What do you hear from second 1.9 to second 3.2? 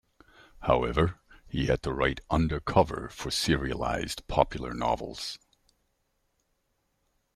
write undercover